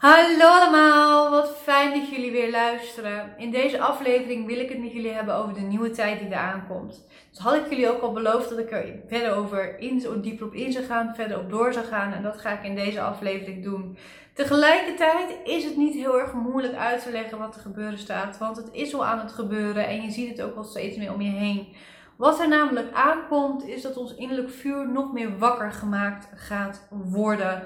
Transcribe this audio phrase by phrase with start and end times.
[0.00, 3.34] Hallo allemaal, wat fijn dat jullie weer luisteren.
[3.36, 6.66] In deze aflevering wil ik het met jullie hebben over de nieuwe tijd die eraan
[6.68, 7.06] komt.
[7.30, 10.54] Dus had ik jullie ook al beloofd dat ik er verder over in, dieper op
[10.54, 12.12] in zou gaan, verder op door zou gaan.
[12.12, 13.98] En dat ga ik in deze aflevering doen.
[14.34, 18.38] Tegelijkertijd is het niet heel erg moeilijk uit te leggen wat er gebeuren staat.
[18.38, 21.12] Want het is al aan het gebeuren en je ziet het ook al steeds meer
[21.12, 21.74] om je heen.
[22.16, 27.62] Wat er namelijk aankomt is dat ons innerlijk vuur nog meer wakker gemaakt gaat worden.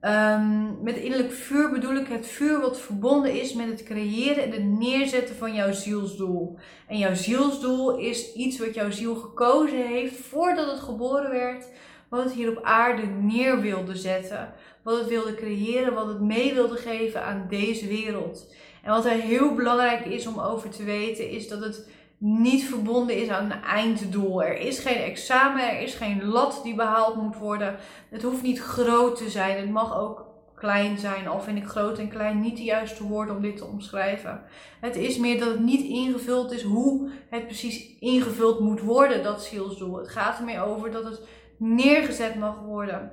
[0.00, 4.50] Um, met innerlijk vuur bedoel ik het vuur wat verbonden is met het creëren en
[4.50, 6.58] het neerzetten van jouw zielsdoel.
[6.86, 11.66] En jouw zielsdoel is iets wat jouw ziel gekozen heeft voordat het geboren werd,
[12.08, 14.52] wat het hier op aarde neer wilde zetten.
[14.82, 18.54] Wat het wilde creëren, wat het mee wilde geven aan deze wereld.
[18.82, 21.88] En wat er heel belangrijk is om over te weten, is dat het
[22.18, 24.42] niet verbonden is aan een einddoel.
[24.42, 27.76] Er is geen examen, er is geen lat die behaald moet worden.
[28.10, 31.28] Het hoeft niet groot te zijn, het mag ook klein zijn.
[31.28, 34.42] Al vind ik groot en klein niet de juiste woorden om dit te omschrijven.
[34.80, 39.44] Het is meer dat het niet ingevuld is hoe het precies ingevuld moet worden, dat
[39.44, 39.98] zielsdoel.
[39.98, 41.20] Het gaat er meer over dat het
[41.56, 43.12] neergezet mag worden.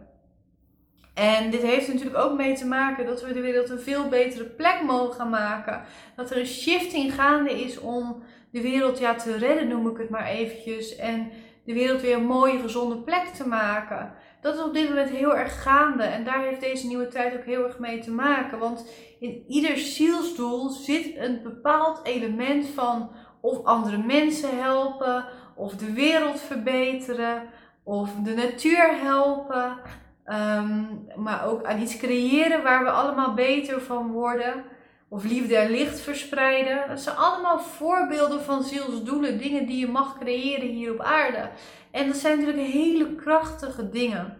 [1.13, 4.45] En dit heeft natuurlijk ook mee te maken dat we de wereld een veel betere
[4.45, 5.81] plek mogen gaan maken.
[6.15, 8.23] Dat er een shifting gaande is om
[8.55, 10.95] de wereld ja, te redden, noem ik het maar eventjes.
[10.95, 11.31] En
[11.65, 14.13] de wereld weer een mooie, gezonde plek te maken.
[14.41, 16.03] Dat is op dit moment heel erg gaande.
[16.03, 18.59] En daar heeft deze nieuwe tijd ook heel erg mee te maken.
[18.59, 18.89] Want
[19.19, 25.25] in ieder zielsdoel zit een bepaald element van of andere mensen helpen,
[25.55, 27.41] of de wereld verbeteren,
[27.83, 29.77] of de natuur helpen.
[30.25, 30.83] Ehm,
[31.15, 34.63] maar ook aan iets creëren waar we allemaal beter van worden.
[35.09, 36.87] Of liefde en licht verspreiden.
[36.87, 39.37] Dat zijn allemaal voorbeelden van zielsdoelen.
[39.37, 41.49] Dingen die je mag creëren hier op aarde.
[41.91, 44.37] En dat zijn natuurlijk hele krachtige dingen.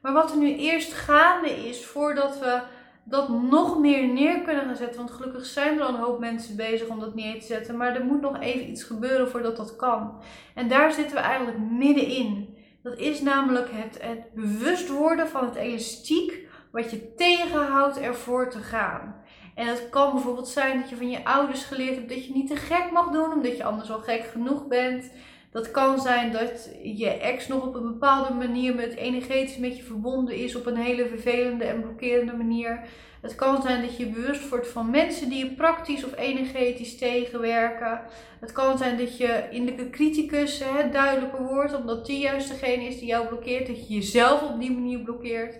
[0.00, 2.60] Maar wat er nu eerst gaande is voordat we
[3.04, 4.96] dat nog meer neer kunnen gaan zetten.
[4.96, 7.76] Want gelukkig zijn er al een hoop mensen bezig om dat neer te zetten.
[7.76, 10.20] Maar er moet nog even iets gebeuren voordat dat kan.
[10.54, 12.58] En daar zitten we eigenlijk middenin.
[12.82, 18.58] Dat is namelijk het, het bewust worden van het elastiek wat je tegenhoudt ervoor te
[18.58, 19.14] gaan.
[19.54, 22.48] En het kan bijvoorbeeld zijn dat je van je ouders geleerd hebt dat je niet
[22.48, 25.10] te gek mag doen, omdat je anders al gek genoeg bent.
[25.50, 29.82] Dat kan zijn dat je ex nog op een bepaalde manier met energetisch met je
[29.82, 32.80] verbonden is op een hele vervelende en blokkerende manier.
[33.20, 38.00] Het kan zijn dat je bewust wordt van mensen die je praktisch of energetisch tegenwerken.
[38.40, 42.98] Het kan zijn dat je innerlijke criticus het duidelijker wordt, omdat die juist degene is
[42.98, 45.58] die jou blokkeert, dat je jezelf op die manier blokkeert.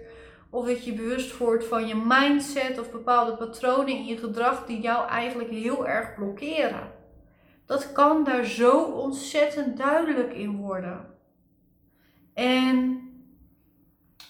[0.51, 4.81] Of dat je bewust wordt van je mindset of bepaalde patronen in je gedrag die
[4.81, 6.93] jou eigenlijk heel erg blokkeren.
[7.67, 11.07] Dat kan daar zo ontzettend duidelijk in worden.
[12.35, 13.01] En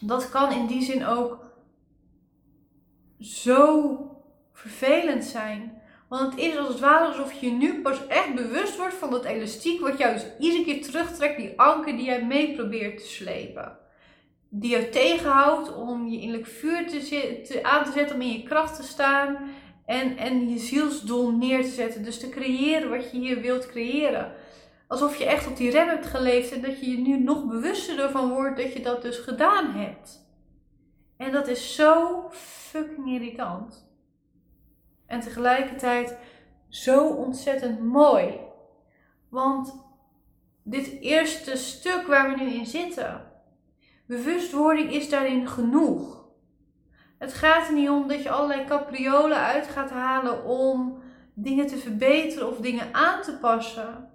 [0.00, 1.44] dat kan in die zin ook
[3.18, 3.96] zo
[4.52, 5.82] vervelend zijn.
[6.08, 9.24] Want het is als het ware alsof je nu pas echt bewust wordt van dat
[9.24, 13.78] elastiek wat jou dus iedere keer terugtrekt, die anker die jij mee probeert te slepen
[14.50, 18.42] die je tegenhoudt om je innerlijk vuur te, te, aan te zetten, om in je
[18.42, 19.38] kracht te staan
[19.86, 22.04] en, en je zielsdoel neer te zetten.
[22.04, 24.32] Dus te creëren wat je hier wilt creëren.
[24.86, 28.00] Alsof je echt op die rem hebt geleefd en dat je je nu nog bewuster
[28.00, 30.28] ervan wordt dat je dat dus gedaan hebt.
[31.16, 33.88] En dat is zo fucking irritant.
[35.06, 36.16] En tegelijkertijd
[36.68, 38.38] zo ontzettend mooi.
[39.28, 39.84] Want
[40.62, 43.29] dit eerste stuk waar we nu in zitten,
[44.10, 46.24] Bewustwording is daarin genoeg.
[47.18, 50.98] Het gaat er niet om dat je allerlei capriolen uit gaat halen om
[51.34, 54.10] dingen te verbeteren of dingen aan te passen.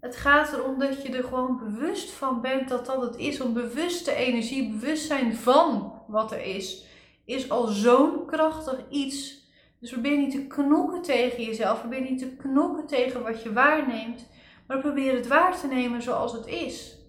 [0.00, 3.40] Het gaat erom dat je er gewoon bewust van bent dat dat het is.
[3.40, 6.84] Om bewuste energie, bewustzijn van wat er is,
[7.24, 9.48] is al zo'n krachtig iets.
[9.78, 11.80] Dus probeer niet te knokken tegen jezelf.
[11.80, 14.28] Probeer niet te knokken tegen wat je waarneemt.
[14.66, 16.99] Maar probeer het waar te nemen zoals het is.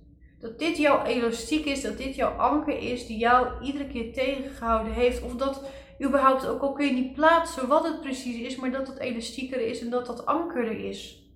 [0.41, 4.93] Dat dit jouw elastiek is, dat dit jouw anker is die jou iedere keer tegengehouden
[4.93, 5.23] heeft.
[5.23, 5.63] Of dat
[6.03, 9.53] überhaupt, ook al kun je niet plaatsen wat het precies is, maar dat het elastiek
[9.53, 11.29] er is en dat dat anker er is.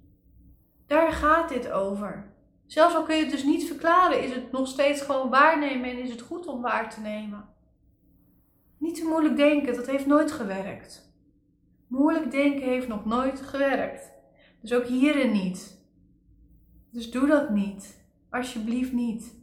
[0.88, 2.34] Daar gaat dit over.
[2.66, 5.98] Zelfs al kun je het dus niet verklaren, is het nog steeds gewoon waarnemen en
[5.98, 7.46] is het goed om waar te nemen.
[8.78, 11.13] Niet te moeilijk denken, dat heeft nooit gewerkt.
[11.88, 14.12] Moeilijk denken heeft nog nooit gewerkt.
[14.62, 15.84] Dus ook hierin niet.
[16.92, 18.05] Dus doe dat niet.
[18.36, 19.34] Alsjeblieft niet.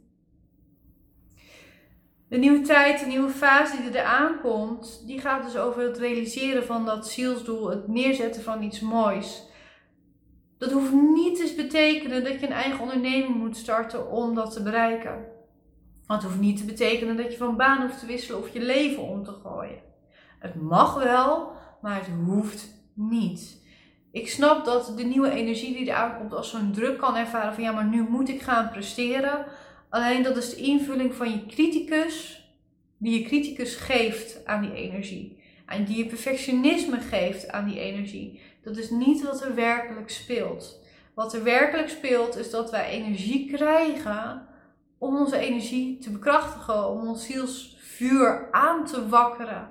[2.27, 6.65] De nieuwe tijd, de nieuwe fase die er aankomt, die gaat dus over het realiseren
[6.65, 9.43] van dat zielsdoel, het neerzetten van iets moois.
[10.57, 14.63] Dat hoeft niet te betekenen dat je een eigen onderneming moet starten om dat te
[14.63, 15.25] bereiken.
[16.07, 19.03] Het hoeft niet te betekenen dat je van baan hoeft te wisselen of je leven
[19.03, 19.81] om te gooien.
[20.39, 21.51] Het mag wel,
[21.81, 23.62] maar het hoeft niet.
[24.13, 27.63] Ik snap dat de nieuwe energie die er aankomt als zo'n druk kan ervaren van
[27.63, 29.45] ja, maar nu moet ik gaan presteren.
[29.89, 32.45] Alleen dat is de invulling van je criticus,
[32.97, 35.41] die je criticus geeft aan die energie.
[35.65, 38.41] En die je perfectionisme geeft aan die energie.
[38.63, 40.79] Dat is niet wat er werkelijk speelt.
[41.13, 44.47] Wat er werkelijk speelt is dat wij energie krijgen
[44.97, 49.69] om onze energie te bekrachtigen, om ons zielsvuur aan te wakkeren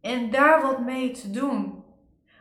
[0.00, 1.86] en daar wat mee te doen.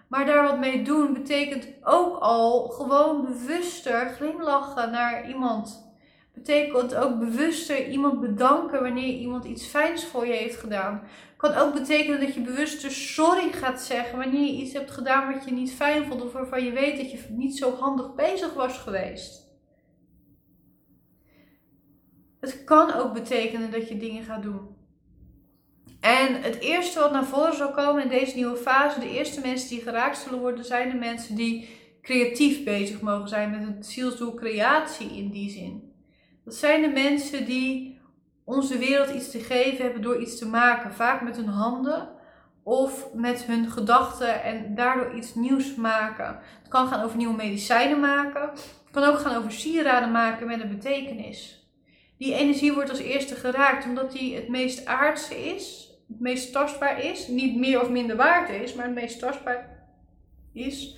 [0.08, 5.86] Maar daar wat mee doen betekent ook al gewoon bewuster glimlachen naar iemand.
[6.34, 11.02] Betekent ook bewuster iemand bedanken wanneer iemand iets fijns voor je heeft gedaan.
[11.38, 15.46] Kan ook betekenen dat je bewuster sorry gaat zeggen wanneer je iets hebt gedaan wat
[15.46, 18.78] je niet fijn vond of waarvan je weet dat je niet zo handig bezig was
[18.78, 19.46] geweest.
[22.40, 24.77] Het kan ook betekenen dat je dingen gaat doen.
[26.00, 29.70] En het eerste wat naar voren zal komen in deze nieuwe fase, de eerste mensen
[29.70, 31.70] die geraakt zullen worden, zijn de mensen die
[32.02, 35.94] creatief bezig mogen zijn met het zielsdoel creatie in die zin.
[36.46, 38.00] Dat zijn de mensen die
[38.44, 42.10] onze wereld iets te geven hebben door iets te maken, vaak met hun handen
[42.64, 46.40] of met hun gedachten en daardoor iets nieuws maken.
[46.60, 50.62] Het kan gaan over nieuwe medicijnen maken, het kan ook gaan over sieraden maken met
[50.62, 51.57] een betekenis.
[52.18, 57.04] Die energie wordt als eerste geraakt omdat die het meest aardse is, het meest tastbaar
[57.04, 59.86] is, niet meer of minder waard is, maar het meest tastbaar
[60.54, 60.98] is.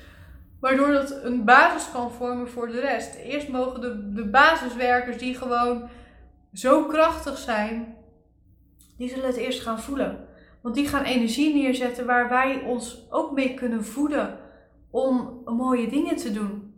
[0.59, 3.15] Waardoor dat een basis kan vormen voor de rest.
[3.15, 5.89] Eerst mogen de, de basiswerkers die gewoon
[6.53, 7.95] zo krachtig zijn,
[8.97, 10.27] die zullen het eerst gaan voelen.
[10.61, 14.37] Want die gaan energie neerzetten waar wij ons ook mee kunnen voeden
[14.89, 16.73] om mooie dingen te doen.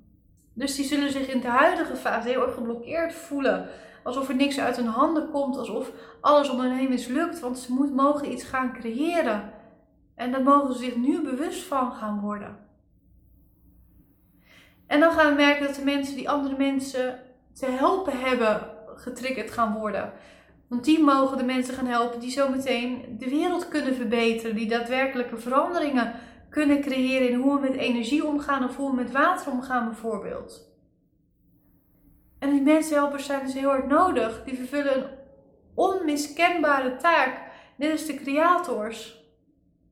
[0.53, 3.69] Dus die zullen zich in de huidige fase heel erg geblokkeerd voelen
[4.03, 7.73] alsof er niks uit hun handen komt, alsof alles om hen heen mislukt, want ze
[7.73, 9.53] moet, mogen iets gaan creëren.
[10.15, 12.57] En daar mogen ze zich nu bewust van gaan worden.
[14.87, 17.19] En dan gaan we merken dat de mensen die andere mensen
[17.53, 20.13] te helpen hebben getriggerd gaan worden.
[20.67, 25.37] Want die mogen de mensen gaan helpen die zometeen de wereld kunnen verbeteren, die daadwerkelijke
[25.37, 26.13] veranderingen
[26.49, 30.70] kunnen creëren in hoe we met energie omgaan of hoe we met water omgaan bijvoorbeeld.
[32.41, 34.43] En die mensenhelpers zijn dus heel hard nodig.
[34.45, 35.09] Die vervullen een
[35.73, 37.39] onmiskenbare taak.
[37.75, 39.25] Net als de creators.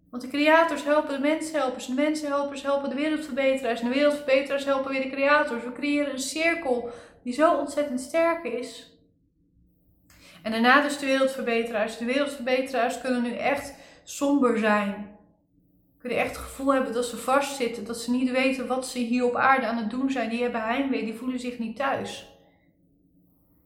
[0.09, 1.85] Want de creators helpen de mensenhelpers.
[1.85, 3.81] De mensenhelpers helpen de wereldverbeteraars.
[3.81, 5.63] En de wereldverbeteraars helpen weer de creators.
[5.63, 6.89] We creëren een cirkel
[7.23, 8.97] die zo ontzettend sterk is.
[10.43, 11.97] En daarna dus de wereldverbeteraars.
[11.97, 13.73] De wereldverbeteraars kunnen nu echt
[14.03, 15.17] somber zijn.
[15.99, 17.85] Kunnen echt het gevoel hebben dat ze vastzitten.
[17.85, 20.29] Dat ze niet weten wat ze hier op aarde aan het doen zijn.
[20.29, 21.05] Die hebben heimwee.
[21.05, 22.28] Die voelen zich niet thuis.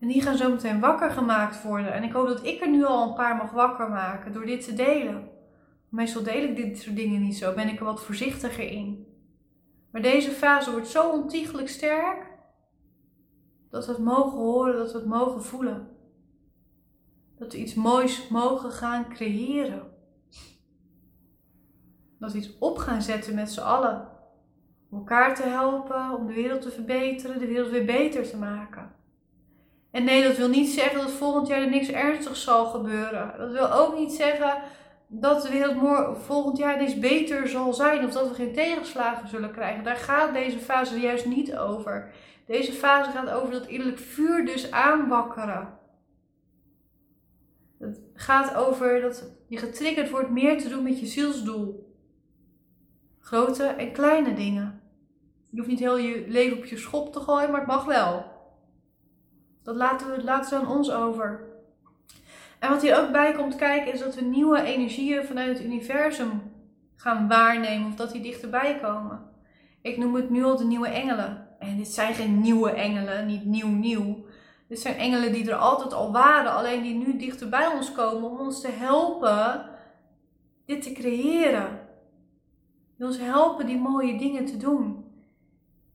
[0.03, 1.93] En die gaan zo meteen wakker gemaakt worden.
[1.93, 4.63] En ik hoop dat ik er nu al een paar mag wakker maken door dit
[4.65, 5.29] te delen.
[5.89, 9.07] Meestal deel ik dit soort dingen niet zo, ben ik er wat voorzichtiger in.
[9.91, 12.27] Maar deze fase wordt zo ontiegelijk sterk
[13.69, 15.87] dat we het mogen horen, dat we het mogen voelen.
[17.37, 19.91] Dat we iets moois mogen gaan creëren.
[22.19, 24.07] Dat we iets op gaan zetten met z'n allen.
[24.89, 29.01] Om elkaar te helpen, om de wereld te verbeteren, de wereld weer beter te maken.
[29.93, 33.33] En nee, dat wil niet zeggen dat volgend jaar er niks ernstigs zal gebeuren.
[33.37, 34.61] Dat wil ook niet zeggen
[35.07, 39.51] dat de wereld volgend jaar niks beter zal zijn of dat we geen tegenslagen zullen
[39.51, 39.83] krijgen.
[39.83, 42.13] Daar gaat deze fase juist niet over.
[42.45, 45.79] Deze fase gaat over dat innerlijk vuur dus aanwakkeren.
[47.79, 51.95] Het gaat over dat je getriggerd wordt meer te doen met je zielsdoel.
[53.19, 54.81] Grote en kleine dingen.
[55.49, 58.32] Je hoeft niet heel je leven op je schop te gooien, maar het mag wel.
[59.63, 61.39] Dat laten we, laten ze aan ons over.
[62.59, 66.41] En wat hier ook bij komt kijken is dat we nieuwe energieën vanuit het universum
[66.95, 69.21] gaan waarnemen of dat die dichterbij komen.
[69.81, 71.47] Ik noem het nu al de nieuwe engelen.
[71.59, 74.25] En dit zijn geen nieuwe engelen, niet nieuw nieuw.
[74.67, 78.29] Dit zijn engelen die er altijd al waren, alleen die nu dichter bij ons komen
[78.29, 79.71] om ons te helpen
[80.65, 81.79] dit te creëren.
[82.97, 85.02] Die ons helpen die mooie dingen te doen.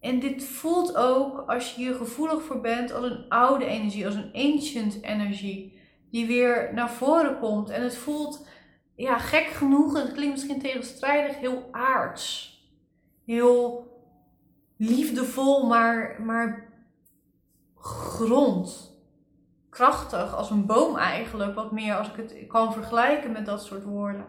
[0.01, 4.15] En dit voelt ook, als je hier gevoelig voor bent, als een oude energie, als
[4.15, 7.71] een ancient energie, die weer naar voren komt.
[7.71, 8.47] En het voelt,
[8.95, 12.57] ja, gek genoeg, het klinkt misschien tegenstrijdig, heel aards.
[13.25, 13.87] Heel
[14.77, 16.73] liefdevol, maar, maar
[17.75, 18.97] grond.
[19.69, 23.85] Krachtig, als een boom eigenlijk, wat meer als ik het kan vergelijken met dat soort
[23.85, 24.27] woorden.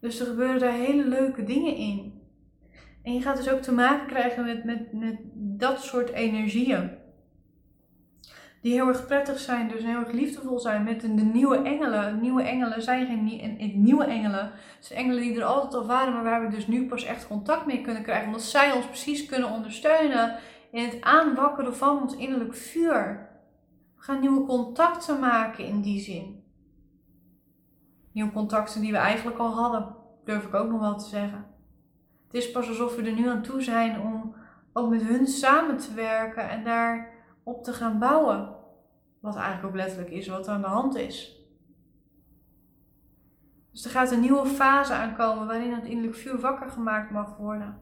[0.00, 2.22] Dus er gebeuren daar hele leuke dingen in.
[3.02, 6.90] En je gaat dus ook te maken krijgen met, met, met dat soort energieën.
[8.62, 12.20] Die heel erg prettig zijn, dus heel erg liefdevol zijn met de, nieuwe engelen.
[12.20, 14.50] Nieuwe engelen zijn geen nie, nieuwe engelen.
[14.76, 17.26] Het zijn engelen die er altijd al waren, maar waar we dus nu pas echt
[17.26, 18.26] contact mee kunnen krijgen.
[18.26, 20.36] Omdat zij ons precies kunnen ondersteunen
[20.70, 23.28] in het aanwakkeren van ons innerlijk vuur.
[23.96, 26.37] We gaan nieuwe contacten maken in die zin.
[28.18, 29.94] Nieuwe contacten die we eigenlijk al hadden,
[30.24, 31.46] durf ik ook nog wel te zeggen.
[32.26, 34.34] Het is pas alsof we er nu aan toe zijn om
[34.72, 37.10] ook met hun samen te werken en daar
[37.42, 38.54] op te gaan bouwen.
[39.20, 41.42] Wat eigenlijk ook letterlijk is wat er aan de hand is.
[43.72, 47.78] Dus er gaat een nieuwe fase aankomen waarin het innerlijk vuur wakker gemaakt mag worden.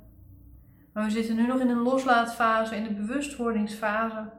[0.93, 4.33] Maar we zitten nu nog in een loslaatfase, in de bewustwordingsfase.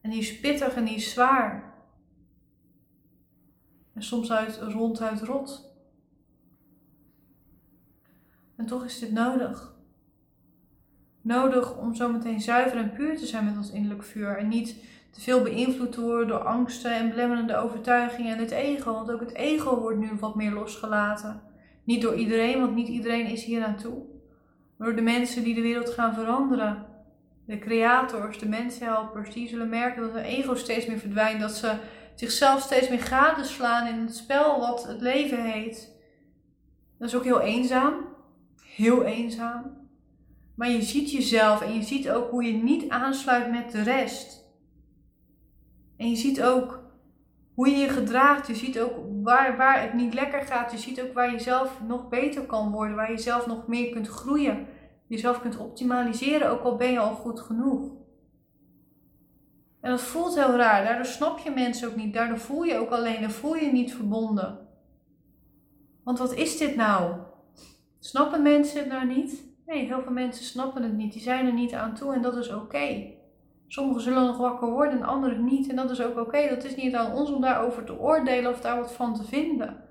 [0.00, 1.67] En die is pittig en die is zwaar.
[3.98, 5.72] En soms uit, ronduit rot.
[8.56, 9.76] En toch is dit nodig
[11.28, 14.36] nodig om zometeen zuiver en puur te zijn met ons innerlijk vuur.
[14.36, 14.76] En niet
[15.10, 18.92] te veel beïnvloed te worden door angsten en belemmerende overtuigingen en het ego.
[18.92, 21.40] Want ook het ego wordt nu wat meer losgelaten.
[21.84, 24.02] Niet door iedereen, want niet iedereen is hier aan toe.
[24.76, 26.86] Maar door de mensen die de wereld gaan veranderen.
[27.46, 31.40] De creators, de mensenhelpers, die zullen merken dat hun ego steeds meer verdwijnt.
[31.40, 31.76] Dat ze
[32.20, 35.96] zichzelf steeds meer gadeslaan in het spel wat het leven heet.
[36.98, 37.94] Dat is ook heel eenzaam.
[38.62, 39.88] Heel eenzaam.
[40.54, 44.46] Maar je ziet jezelf en je ziet ook hoe je niet aansluit met de rest.
[45.96, 46.80] En je ziet ook
[47.54, 48.46] hoe je je gedraagt.
[48.46, 50.72] Je ziet ook waar, waar het niet lekker gaat.
[50.72, 52.96] Je ziet ook waar je zelf nog beter kan worden.
[52.96, 54.66] Waar je zelf nog meer kunt groeien.
[55.06, 57.97] Jezelf kunt optimaliseren, ook al ben je al goed genoeg.
[59.80, 60.84] En dat voelt heel raar.
[60.84, 62.14] Daardoor snap je mensen ook niet.
[62.14, 63.30] Daardoor voel je ook alleen.
[63.30, 64.58] Voel je niet verbonden.
[66.04, 67.14] Want wat is dit nou?
[67.98, 69.44] Snappen mensen het nou niet?
[69.66, 71.12] Nee, heel veel mensen snappen het niet.
[71.12, 73.16] Die zijn er niet aan toe en dat is oké.
[73.66, 75.68] Sommigen zullen nog wakker worden en anderen niet.
[75.68, 76.48] En dat is ook oké.
[76.48, 79.84] Dat is niet aan ons om daarover te oordelen of daar wat van te vinden.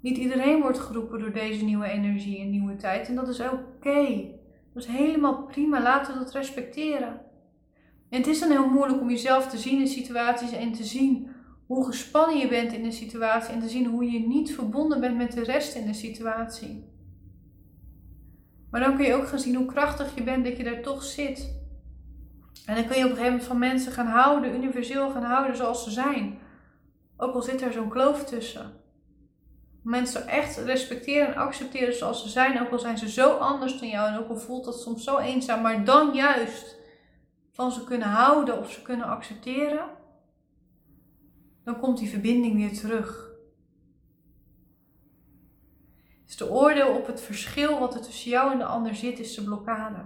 [0.00, 3.08] Niet iedereen wordt geroepen door deze nieuwe energie en nieuwe tijd.
[3.08, 4.30] En dat is oké.
[4.74, 5.82] Dat is helemaal prima.
[5.82, 7.20] Laten we dat respecteren.
[8.12, 11.30] En het is dan heel moeilijk om jezelf te zien in situaties en te zien
[11.66, 13.54] hoe gespannen je bent in de situatie.
[13.54, 16.84] En te zien hoe je niet verbonden bent met de rest in de situatie.
[18.70, 21.02] Maar dan kun je ook gaan zien hoe krachtig je bent dat je daar toch
[21.02, 21.54] zit.
[22.66, 25.56] En dan kun je op een gegeven moment van mensen gaan houden, universeel gaan houden
[25.56, 26.38] zoals ze zijn.
[27.16, 28.72] Ook al zit er zo'n kloof tussen.
[29.82, 33.88] Mensen echt respecteren en accepteren zoals ze zijn, ook al zijn ze zo anders dan
[33.88, 36.80] jou en ook al voelt dat soms zo eenzaam, maar dan juist
[37.52, 39.90] van ze kunnen houden of ze kunnen accepteren,
[41.64, 43.30] dan komt die verbinding weer terug.
[46.26, 49.34] Dus de oordeel op het verschil wat er tussen jou en de ander zit, is
[49.34, 50.04] de blokkade.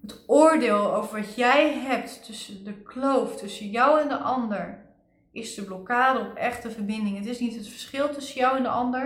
[0.00, 4.84] Het oordeel over wat jij hebt tussen de kloof tussen jou en de ander,
[5.32, 7.16] is de blokkade op echte verbinding.
[7.16, 9.04] Het is niet het verschil tussen jou en de ander,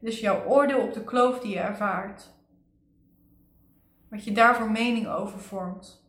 [0.00, 2.30] het is jouw oordeel op de kloof die je ervaart.
[4.08, 5.99] Wat je daarvoor mening over vormt.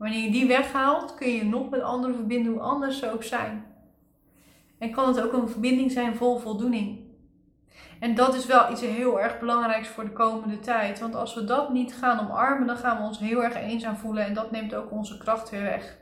[0.00, 3.64] Wanneer je die weghaalt, kun je nog met anderen verbinden, hoe anders ze ook zijn.
[4.78, 6.98] En kan het ook een verbinding zijn vol voldoening.
[7.98, 11.00] En dat is wel iets heel erg belangrijks voor de komende tijd.
[11.00, 14.24] Want als we dat niet gaan omarmen, dan gaan we ons heel erg eenzaam voelen.
[14.24, 15.98] En dat neemt ook onze kracht weer weg.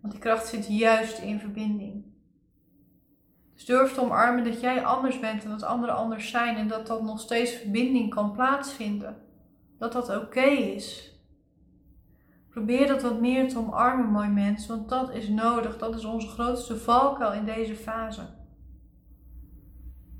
[0.00, 2.04] Want die kracht zit juist in verbinding.
[3.54, 6.56] Dus durf te omarmen dat jij anders bent en dat anderen anders zijn.
[6.56, 9.16] En dat dat nog steeds verbinding kan plaatsvinden.
[9.78, 11.17] Dat dat oké is.
[12.50, 14.66] Probeer dat wat meer te omarmen, mooi mens.
[14.66, 15.78] Want dat is nodig.
[15.78, 18.22] Dat is onze grootste valkuil in deze fase.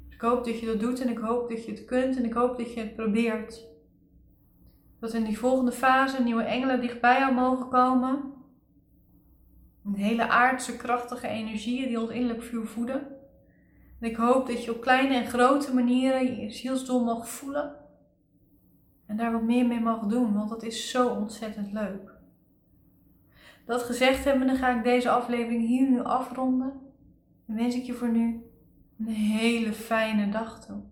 [0.09, 2.33] Ik hoop dat je dat doet en ik hoop dat je het kunt en ik
[2.33, 3.67] hoop dat je het probeert.
[5.01, 8.33] Dat in die volgende fase nieuwe engelen dichtbij jou mogen komen.
[9.85, 13.07] Een hele aardse, krachtige energieën die ons innerlijk vuur voeden.
[14.01, 17.77] En ik hoop dat je op kleine en grote manieren je zielsdoel mag voelen.
[19.07, 22.18] En daar wat meer mee mag doen, want dat is zo ontzettend leuk.
[23.69, 26.73] Dat gezegd hebben, dan ga ik deze aflevering hier nu afronden.
[27.47, 28.43] En wens ik je voor nu
[28.99, 30.83] een hele fijne dag toe.